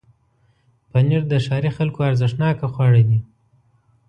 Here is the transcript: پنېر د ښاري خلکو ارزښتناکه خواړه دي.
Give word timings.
پنېر 0.91 1.23
د 1.29 1.33
ښاري 1.45 1.69
خلکو 1.77 1.99
ارزښتناکه 2.09 2.67
خواړه 2.73 3.01
دي. 3.09 3.19